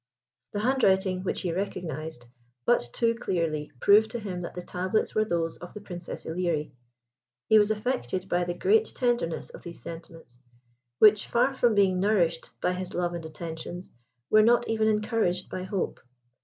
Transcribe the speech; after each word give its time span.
The 0.53 0.61
handwriting, 0.61 1.21
which 1.21 1.41
he 1.41 1.51
recognised, 1.53 2.25
but 2.65 2.79
too 2.91 3.13
clearly 3.13 3.71
proved 3.79 4.09
to 4.09 4.19
him 4.19 4.41
that 4.41 4.55
the 4.55 4.63
tablets 4.63 5.13
were 5.13 5.25
those 5.25 5.57
of 5.57 5.75
the 5.75 5.79
Princess 5.79 6.25
Ilerie. 6.25 6.71
He 7.49 7.59
was 7.59 7.69
affected 7.69 8.27
by 8.27 8.45
the 8.45 8.55
great 8.55 8.85
tenderness 8.95 9.51
of 9.51 9.61
these 9.61 9.83
sentiments, 9.83 10.39
which 10.97 11.27
far 11.27 11.53
from 11.53 11.75
being 11.75 11.99
nourished 11.99 12.49
by 12.61 12.73
his 12.73 12.95
love 12.95 13.13
and 13.13 13.23
attentions, 13.27 13.91
were 14.31 14.41
not 14.41 14.67
even 14.67 14.87
encouraged 14.87 15.49
by 15.51 15.61
hope. 15.65 15.99